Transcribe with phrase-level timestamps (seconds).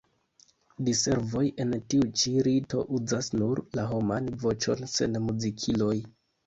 [0.87, 5.97] Diservoj en tiu ĉi rito uzas nur la homan voĉon sen muzikiloj.